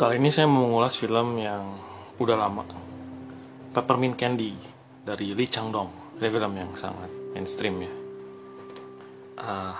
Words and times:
Kali 0.00 0.16
ini 0.16 0.32
saya 0.32 0.48
mau 0.48 0.64
mengulas 0.64 0.96
film 0.96 1.36
yang 1.36 1.76
udah 2.16 2.32
lama. 2.32 2.64
Peppermint 3.68 4.16
Candy 4.16 4.56
dari 5.04 5.36
Lee 5.36 5.44
Chang 5.44 5.68
Dong 5.68 6.16
Ini 6.16 6.24
film 6.32 6.56
yang 6.56 6.72
sangat 6.72 7.12
mainstream 7.36 7.84
ya. 7.84 7.92
Ah, 9.44 9.76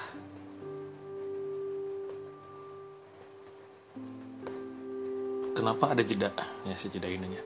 Kenapa 5.56 5.96
ada 5.96 6.04
jeda? 6.04 6.28
Ya 6.68 6.77
si 6.77 6.92
jeda 6.92 7.09
ini 7.09 7.41
ya 7.41 7.42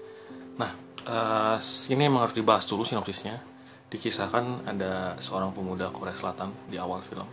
Nah, 0.58 0.74
eh, 1.06 1.56
ini 1.94 2.10
emang 2.10 2.26
harus 2.26 2.34
dibahas 2.34 2.66
dulu 2.66 2.82
sinopsisnya. 2.82 3.38
Dikisahkan 3.86 4.66
ada 4.66 5.14
seorang 5.22 5.54
pemuda 5.54 5.94
Korea 5.94 6.18
Selatan 6.18 6.50
di 6.66 6.74
awal 6.82 7.06
film. 7.06 7.30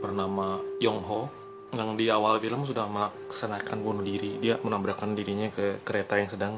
Bernama 0.00 0.56
Yong 0.80 1.04
Ho 1.04 1.43
Yang 1.74 1.90
di 1.98 2.06
awal 2.08 2.38
film 2.38 2.62
sudah 2.62 2.86
melaksanakan 2.86 3.78
bunuh 3.82 4.06
diri. 4.06 4.38
Dia 4.38 4.56
menabrakkan 4.62 5.12
dirinya 5.12 5.50
ke 5.50 5.82
kereta 5.82 6.16
yang 6.16 6.30
sedang 6.30 6.52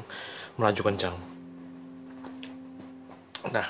melaju 0.61 0.81
kencang. 0.93 1.15
Nah, 3.51 3.67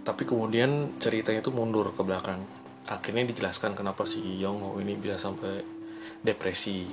tapi 0.00 0.22
kemudian 0.24 0.96
ceritanya 0.96 1.44
itu 1.44 1.52
mundur 1.52 1.92
ke 1.92 2.02
belakang. 2.02 2.40
Akhirnya 2.90 3.28
dijelaskan 3.28 3.76
kenapa 3.76 4.02
si 4.08 4.18
Yong 4.18 4.58
Ho 4.64 4.70
ini 4.80 4.96
bisa 4.96 5.20
sampai 5.20 5.62
depresi. 6.24 6.88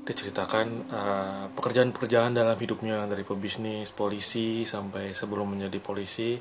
Diceritakan 0.00 0.66
eh, 0.90 1.44
pekerjaan-pekerjaan 1.54 2.34
dalam 2.34 2.56
hidupnya 2.56 3.04
dari 3.06 3.22
pebisnis, 3.22 3.92
polisi 3.94 4.64
sampai 4.64 5.12
sebelum 5.12 5.54
menjadi 5.54 5.78
polisi 5.78 6.40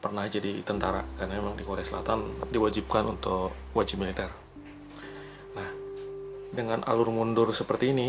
pernah 0.00 0.26
jadi 0.26 0.60
tentara. 0.64 1.04
Karena 1.16 1.38
memang 1.38 1.54
di 1.54 1.64
Korea 1.64 1.86
Selatan 1.86 2.48
diwajibkan 2.50 3.04
untuk 3.08 3.72
wajib 3.76 4.02
militer. 4.02 4.49
Dengan 6.50 6.82
alur 6.82 7.14
mundur 7.14 7.54
seperti 7.54 7.94
ini, 7.94 8.08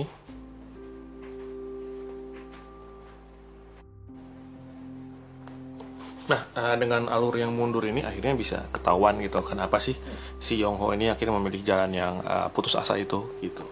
Nah, 6.31 6.47
eh, 6.55 6.75
dengan 6.79 7.11
alur 7.11 7.35
yang 7.35 7.51
mundur 7.51 7.83
ini 7.83 8.07
akhirnya 8.07 8.31
bisa 8.31 8.63
ketahuan 8.71 9.19
gitu 9.19 9.43
kenapa 9.43 9.83
sih 9.83 9.99
si 10.39 10.55
Yong 10.63 10.79
Ho 10.79 10.95
ini 10.95 11.11
akhirnya 11.11 11.35
memilih 11.35 11.59
jalan 11.59 11.91
yang 11.91 12.23
eh, 12.23 12.47
putus 12.55 12.79
asa 12.79 12.95
itu 12.95 13.35
gitu. 13.43 13.67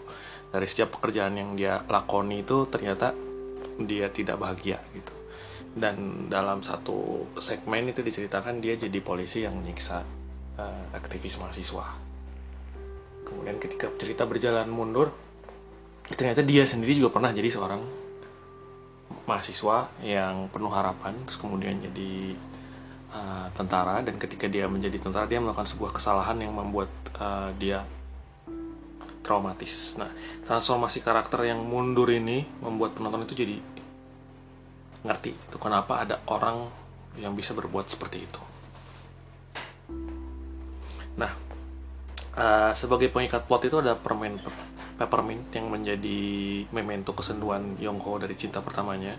Dari 0.51 0.67
setiap 0.67 0.99
pekerjaan 0.99 1.39
yang 1.39 1.55
dia 1.55 1.79
lakoni 1.87 2.43
itu 2.43 2.67
ternyata 2.67 3.15
dia 3.79 4.11
tidak 4.11 4.43
bahagia 4.43 4.83
gitu. 4.91 5.13
Dan 5.71 6.27
dalam 6.27 6.59
satu 6.59 7.31
segmen 7.39 7.95
itu 7.95 8.03
diceritakan 8.03 8.59
dia 8.59 8.75
jadi 8.75 8.99
polisi 8.99 9.47
yang 9.47 9.55
menyiksa 9.55 10.03
eh, 10.59 10.85
aktivis 10.99 11.39
mahasiswa. 11.39 12.08
Kemudian 13.29 13.61
ketika 13.61 13.87
cerita 14.01 14.25
berjalan 14.25 14.65
mundur, 14.65 15.13
ternyata 16.09 16.41
dia 16.41 16.65
sendiri 16.65 16.97
juga 16.97 17.13
pernah 17.13 17.29
jadi 17.29 17.53
seorang 17.53 17.81
mahasiswa 19.29 19.89
yang 20.01 20.49
penuh 20.49 20.73
harapan 20.73 21.13
terus 21.25 21.37
kemudian 21.37 21.77
jadi 21.77 22.33
uh, 23.13 23.45
tentara 23.53 24.01
dan 24.01 24.17
ketika 24.17 24.49
dia 24.49 24.65
menjadi 24.65 24.97
tentara 24.97 25.29
dia 25.29 25.37
melakukan 25.37 25.69
sebuah 25.69 25.93
kesalahan 25.93 26.41
yang 26.41 26.53
membuat 26.53 26.89
uh, 27.17 27.53
dia 27.57 27.85
traumatis. 29.21 29.93
Nah, 30.01 30.09
transformasi 30.49 31.05
karakter 31.05 31.45
yang 31.45 31.61
mundur 31.61 32.09
ini 32.09 32.41
membuat 32.65 32.97
penonton 32.97 33.29
itu 33.29 33.37
jadi 33.37 33.57
ngerti 35.05 35.31
itu 35.31 35.57
kenapa 35.61 36.01
ada 36.01 36.19
orang 36.27 36.65
yang 37.21 37.37
bisa 37.37 37.53
berbuat 37.53 37.85
seperti 37.85 38.25
itu. 38.25 38.41
Nah, 41.19 41.31
uh, 42.39 42.71
sebagai 42.71 43.11
pengikat 43.11 43.45
plot 43.45 43.67
itu 43.67 43.77
ada 43.83 43.99
permen 43.99 44.39
Peppermint 44.95 45.47
yang 45.51 45.67
menjadi 45.71 46.19
memento 46.71 47.11
kesenduan 47.15 47.75
Yongho 47.79 48.19
dari 48.19 48.35
cinta 48.35 48.63
pertamanya. 48.63 49.15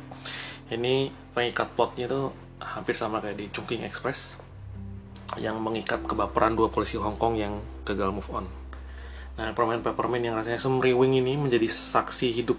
Ini 0.72 1.08
pengikat 1.36 1.72
plotnya 1.76 2.08
itu 2.08 2.32
hampir 2.60 2.92
sama 2.96 3.20
kayak 3.20 3.36
di 3.40 3.46
Chungking 3.48 3.84
Express 3.84 4.36
yang 5.40 5.56
mengikat 5.62 6.04
kebaperan 6.04 6.58
dua 6.58 6.68
polisi 6.68 7.00
Hong 7.00 7.16
Kong 7.16 7.38
yang 7.38 7.60
gagal 7.86 8.12
move 8.12 8.28
on. 8.34 8.44
Nah, 9.40 9.56
permen 9.56 9.80
Peppermint 9.80 10.20
yang 10.20 10.36
rasanya 10.36 10.60
semriwing 10.60 11.16
ini 11.16 11.38
menjadi 11.38 11.64
saksi 11.64 12.28
hidup 12.34 12.58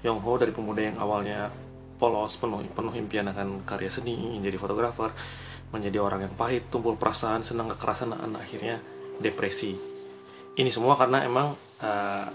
Yongho 0.00 0.40
dari 0.40 0.52
pemuda 0.52 0.80
yang 0.88 0.96
awalnya 0.96 1.52
polos, 2.00 2.36
penuh, 2.40 2.64
penuh 2.72 2.94
impian 2.96 3.28
akan 3.28 3.64
karya 3.68 3.92
seni, 3.92 4.16
ingin 4.16 4.40
jadi 4.40 4.56
fotografer, 4.56 5.12
menjadi 5.68 6.00
orang 6.00 6.28
yang 6.28 6.34
pahit, 6.34 6.68
tumpul 6.72 6.96
perasaan, 6.96 7.44
senang 7.44 7.70
kekerasan, 7.72 8.12
dan 8.12 8.34
akhirnya 8.36 8.80
depresi. 9.20 9.93
Ini 10.54 10.70
semua 10.70 10.94
karena 10.94 11.26
emang 11.26 11.50
uh, 11.82 12.26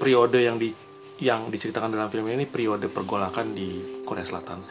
periode 0.00 0.40
yang 0.40 0.56
di 0.56 0.72
yang 1.20 1.52
diceritakan 1.52 1.92
dalam 1.92 2.08
film 2.08 2.24
ini 2.32 2.48
periode 2.48 2.88
pergolakan 2.88 3.52
di 3.52 4.00
Korea 4.08 4.24
Selatan 4.24 4.64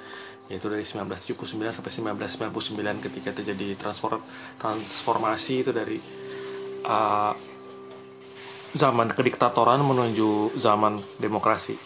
yaitu 0.49 0.65
dari 0.65 0.81
1979 0.81 1.45
sampai 1.77 2.17
1999 2.17 3.05
ketika 3.05 3.29
terjadi 3.37 3.77
transform 3.77 4.17
transformasi 4.57 5.61
itu 5.61 5.69
dari 5.69 6.01
uh, 6.89 7.37
zaman 8.73 9.13
kediktatoran 9.13 9.77
menuju 9.85 10.57
zaman 10.57 11.05
demokrasi. 11.21 11.77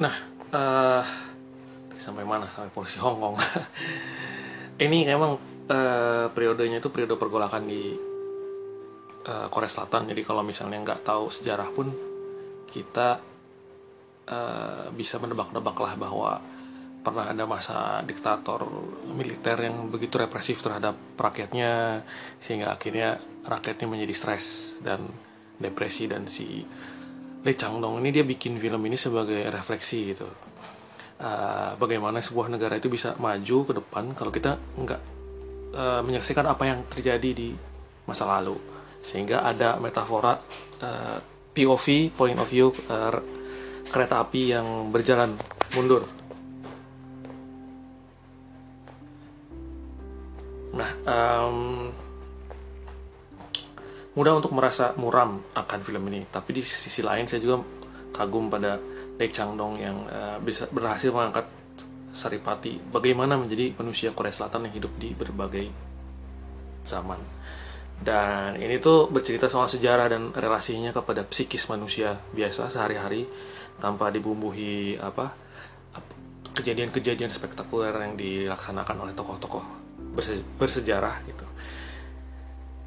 Nah, 0.00 0.14
uh, 0.48 1.04
sampai 2.00 2.24
mana? 2.24 2.48
Sampai 2.56 2.72
polisi 2.72 2.96
Hong 3.04 3.20
Kong. 3.20 3.36
ini 4.84 5.04
emang 5.06 5.36
uh, 5.68 6.26
periodenya 6.32 6.80
itu 6.80 6.88
periode 6.92 7.16
pergolakan 7.16 7.64
di 7.64 7.94
uh, 9.28 9.46
Korea 9.48 9.70
Selatan. 9.70 10.10
Jadi 10.10 10.22
kalau 10.24 10.44
misalnya 10.44 10.80
nggak 10.80 11.04
tahu 11.04 11.32
sejarah 11.32 11.68
pun 11.72 11.88
kita 12.68 13.20
uh, 14.28 14.84
bisa 14.92 15.16
menebak-nebak 15.20 15.76
lah 15.78 15.94
bahwa 15.96 16.30
pernah 17.04 17.28
ada 17.28 17.44
masa 17.44 18.00
diktator 18.00 18.64
militer 19.12 19.60
yang 19.60 19.92
begitu 19.92 20.16
represif 20.16 20.64
terhadap 20.64 20.96
rakyatnya 21.20 22.00
sehingga 22.40 22.72
akhirnya 22.72 23.20
rakyatnya 23.44 23.86
menjadi 23.88 24.14
stres 24.16 24.78
dan 24.80 25.12
depresi. 25.60 26.08
Dan 26.08 26.28
si 26.28 26.64
Lee 27.44 27.56
Chang 27.56 27.76
Dong 27.80 28.00
ini 28.00 28.08
dia 28.08 28.24
bikin 28.24 28.56
film 28.56 28.80
ini 28.88 28.96
sebagai 28.96 29.52
refleksi 29.52 30.16
gitu. 30.16 30.28
Uh, 31.14 31.78
bagaimana 31.78 32.18
sebuah 32.18 32.50
negara 32.50 32.74
itu 32.74 32.90
bisa 32.90 33.14
maju 33.22 33.56
ke 33.70 33.72
depan 33.78 34.18
kalau 34.18 34.34
kita 34.34 34.58
nggak 34.74 35.13
uh, 35.74 36.00
menyaksikan 36.00 36.46
apa 36.46 36.64
yang 36.64 36.86
terjadi 36.86 37.30
di 37.34 37.50
masa 38.06 38.24
lalu 38.24 38.56
sehingga 39.04 39.44
ada 39.44 39.76
metafora 39.76 40.32
uh, 40.32 40.40
eh, 40.80 41.18
POV 41.52 42.16
point 42.16 42.40
of 42.40 42.48
view 42.48 42.72
uh, 42.88 43.12
kereta 43.92 44.24
api 44.24 44.56
yang 44.56 44.88
berjalan 44.88 45.36
mundur. 45.76 46.08
Nah, 50.74 50.90
um, 51.06 51.58
mudah 54.18 54.34
untuk 54.34 54.56
merasa 54.56 54.96
muram 54.98 55.44
akan 55.54 55.80
film 55.84 56.02
ini, 56.10 56.26
tapi 56.26 56.58
di 56.58 56.62
sisi 56.64 57.04
lain 57.04 57.28
saya 57.30 57.38
juga 57.38 57.62
kagum 58.10 58.50
pada 58.50 58.80
Lee 59.14 59.30
Chang 59.30 59.54
Dong 59.54 59.78
yang 59.78 60.08
uh, 60.10 60.42
bisa 60.42 60.66
berhasil 60.72 61.14
mengangkat 61.14 61.46
Saripati 62.14 62.78
bagaimana 62.78 63.34
menjadi 63.34 63.74
manusia 63.76 64.14
Korea 64.14 64.30
Selatan 64.30 64.70
yang 64.70 64.74
hidup 64.78 64.92
di 64.96 65.10
berbagai 65.12 65.66
zaman 66.86 67.18
dan 68.00 68.58
ini 68.58 68.78
tuh 68.82 69.10
bercerita 69.10 69.46
soal 69.46 69.66
sejarah 69.70 70.10
dan 70.10 70.30
relasinya 70.34 70.90
kepada 70.90 71.26
psikis 71.26 71.66
manusia 71.70 72.18
biasa 72.34 72.70
sehari-hari 72.70 73.26
tanpa 73.78 74.10
dibumbuhi 74.10 74.98
apa 74.98 75.34
kejadian-kejadian 76.54 77.34
spektakuler 77.34 77.90
yang 77.98 78.14
dilaksanakan 78.14 78.96
oleh 79.02 79.14
tokoh-tokoh 79.18 79.64
bersejarah 80.58 81.16
gitu. 81.26 81.46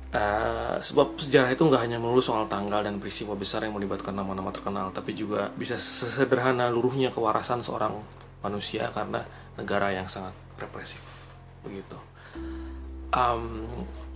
Uh, 0.07 0.79
sebab 0.79 1.19
sejarah 1.19 1.51
itu 1.51 1.67
nggak 1.67 1.83
hanya 1.83 1.99
melulu 1.99 2.23
soal 2.23 2.47
tanggal 2.47 2.79
dan 2.79 2.95
peristiwa 2.95 3.35
besar 3.35 3.67
yang 3.67 3.75
melibatkan 3.75 4.15
nama-nama 4.15 4.55
terkenal, 4.55 4.95
tapi 4.95 5.11
juga 5.11 5.51
bisa 5.51 5.75
sesederhana 5.75 6.71
luruhnya 6.71 7.11
kewarasan 7.11 7.59
seorang 7.59 7.91
manusia 8.43 8.89
karena 8.93 9.25
negara 9.57 9.93
yang 9.93 10.05
sangat 10.05 10.33
represif 10.57 11.01
begitu 11.65 11.97
um, 13.13 13.65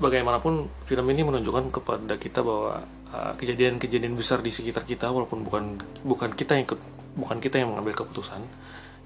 bagaimanapun 0.01 0.67
film 0.85 1.05
ini 1.13 1.21
menunjukkan 1.23 1.71
kepada 1.71 2.15
kita 2.17 2.41
bahwa 2.41 2.83
kejadian-kejadian 3.11 4.15
uh, 4.15 4.19
besar 4.19 4.39
di 4.39 4.51
sekitar 4.51 4.87
kita 4.87 5.11
walaupun 5.11 5.43
bukan 5.43 5.63
bukan 6.07 6.31
kita 6.31 6.55
yang 6.55 6.65
bukan 7.15 7.37
kita 7.43 7.59
yang 7.59 7.75
mengambil 7.75 8.03
keputusan 8.03 8.39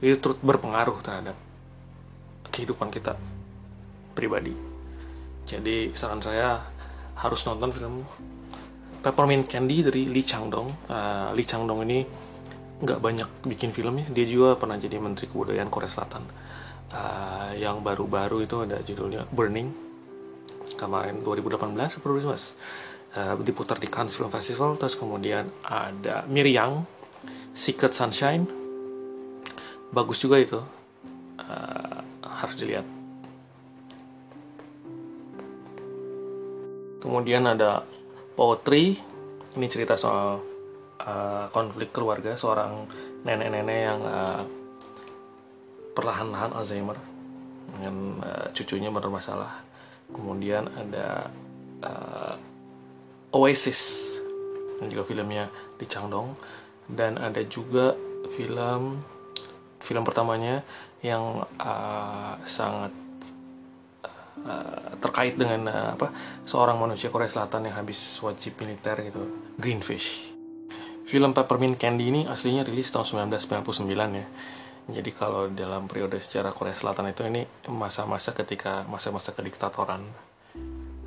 itu 0.04 0.22
turut 0.22 0.38
berpengaruh 0.46 1.02
terhadap 1.02 1.34
kehidupan 2.54 2.94
kita 2.94 3.18
pribadi. 4.14 4.54
Jadi 5.46 5.90
saran 5.98 6.22
saya 6.22 6.62
harus 7.18 7.42
nonton 7.50 7.72
film 7.74 7.96
Peppermint 9.02 9.46
Candy 9.46 9.86
dari 9.86 10.10
Lee 10.10 10.26
Chang 10.26 10.50
Dong. 10.50 10.70
Uh, 10.90 11.34
Lee 11.34 11.46
Chang 11.46 11.66
Dong 11.66 11.82
ini 11.86 12.06
nggak 12.84 13.00
banyak 13.00 13.30
bikin 13.48 13.72
filmnya. 13.72 14.08
Dia 14.12 14.26
juga 14.28 14.60
pernah 14.60 14.76
jadi 14.76 15.00
Menteri 15.00 15.32
Kebudayaan 15.32 15.72
Korea 15.72 15.92
Selatan. 15.92 16.24
Uh, 16.92 17.52
yang 17.60 17.84
baru-baru 17.84 18.48
itu 18.48 18.62
ada 18.64 18.80
judulnya 18.80 19.28
Burning 19.28 19.68
kemarin 20.80 21.24
2018 21.24 21.76
atau 21.76 22.14
2019 22.14 22.32
uh, 23.16 23.36
diputar 23.42 23.82
di 23.82 23.88
Cannes 23.90 24.14
Film 24.16 24.32
Festival 24.32 24.80
terus 24.80 24.96
kemudian 24.96 25.50
ada 25.66 26.24
Miriam 26.28 26.84
Secret 27.56 27.96
Sunshine. 27.96 28.44
Bagus 29.92 30.20
juga 30.20 30.40
itu. 30.40 30.60
Uh, 31.40 32.00
harus 32.26 32.56
dilihat. 32.60 32.84
Kemudian 37.00 37.46
ada 37.46 37.86
Poetry 38.36 39.00
ini 39.56 39.68
cerita 39.72 39.96
soal 39.96 40.55
uh, 41.06 41.46
konflik 41.54 41.94
keluarga 41.94 42.36
seorang 42.36 42.90
nenek-nenek 43.24 43.80
yang 43.80 44.02
uh, 44.04 44.44
perlahan-lahan 45.96 46.52
Alzheimer 46.52 47.00
dengan 47.78 48.20
uh, 48.26 48.48
cucunya 48.52 48.90
bermasalah. 48.92 49.64
Kemudian 50.12 50.70
ada 50.70 51.30
Oasis 53.34 54.16
yang 54.80 54.90
juga 54.90 55.04
filmnya 55.06 55.46
di 55.78 55.86
Changdong. 55.86 56.34
Dan 56.86 57.18
ada 57.18 57.42
juga 57.50 57.98
film 58.30 59.02
film 59.82 60.02
pertamanya 60.02 60.66
yang 61.06 61.46
uh, 61.62 62.34
sangat 62.46 62.90
uh, 64.42 64.90
terkait 64.98 65.38
dengan 65.38 65.70
uh, 65.70 65.90
apa 65.94 66.10
seorang 66.42 66.82
manusia 66.82 67.14
Korea 67.14 67.30
Selatan 67.30 67.70
yang 67.70 67.78
habis 67.78 68.18
wajib 68.26 68.58
militer 68.58 68.98
gitu 69.06 69.22
Greenfish 69.62 70.35
film 71.16 71.32
Peppermint 71.32 71.80
Candy 71.80 72.12
ini 72.12 72.22
aslinya 72.28 72.68
rilis 72.68 72.92
tahun 72.92 73.32
1999 73.32 73.88
ya. 74.20 74.28
Jadi 75.00 75.10
kalau 75.16 75.48
dalam 75.48 75.88
periode 75.88 76.20
sejarah 76.20 76.52
Korea 76.52 76.76
Selatan 76.76 77.08
itu 77.08 77.24
ini 77.24 77.48
masa-masa 77.72 78.36
ketika 78.36 78.84
masa-masa 78.92 79.32
kediktatoran 79.32 80.04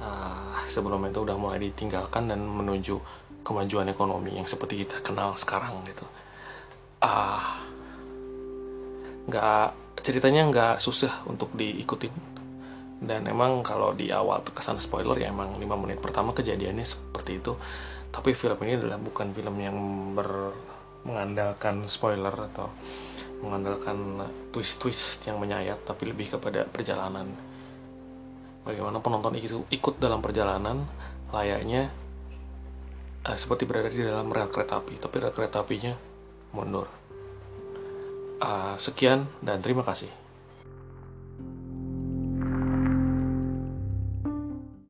uh, 0.00 0.56
sebelum 0.64 1.04
itu 1.12 1.28
udah 1.28 1.36
mulai 1.36 1.60
ditinggalkan 1.60 2.24
dan 2.32 2.40
menuju 2.40 2.96
kemajuan 3.44 3.92
ekonomi 3.92 4.32
yang 4.40 4.48
seperti 4.48 4.88
kita 4.88 5.04
kenal 5.04 5.36
sekarang 5.36 5.84
gitu. 5.84 6.08
Ah 7.04 7.60
nggak 9.28 10.00
ceritanya 10.00 10.48
nggak 10.48 10.74
susah 10.80 11.28
untuk 11.28 11.52
diikutin. 11.52 12.40
Dan 13.04 13.28
emang 13.28 13.60
kalau 13.60 13.92
di 13.92 14.08
awal 14.08 14.40
terkesan 14.40 14.80
spoiler 14.80 15.20
ya 15.20 15.28
emang 15.28 15.60
5 15.60 15.68
menit 15.84 16.00
pertama 16.00 16.32
kejadiannya 16.32 16.82
seperti 16.82 17.44
itu 17.44 17.60
tapi 18.18 18.34
film 18.34 18.58
ini 18.66 18.74
adalah 18.82 18.98
bukan 18.98 19.30
film 19.30 19.56
yang 19.62 19.76
ber 20.18 20.50
mengandalkan 21.06 21.86
spoiler 21.86 22.34
atau 22.34 22.66
mengandalkan 23.38 24.26
twist-twist 24.50 25.22
yang 25.30 25.38
menyayat 25.38 25.78
tapi 25.86 26.10
lebih 26.10 26.34
kepada 26.34 26.66
perjalanan 26.66 27.30
bagaimana 28.66 28.98
penonton 28.98 29.38
itu 29.38 29.62
ikut 29.70 30.02
dalam 30.02 30.18
perjalanan 30.18 30.82
layaknya 31.30 31.94
uh, 33.28 33.36
seperti 33.36 33.68
berada 33.68 33.92
di 33.92 34.00
dalam 34.00 34.28
rel 34.32 34.48
kereta 34.48 34.80
api, 34.80 34.96
tapi 34.96 35.16
rel 35.20 35.34
kereta 35.34 35.60
apinya 35.60 35.94
mundur. 36.56 36.88
Uh, 38.38 38.78
sekian 38.78 39.26
dan 39.42 39.58
terima 39.60 39.82
kasih. 39.82 40.08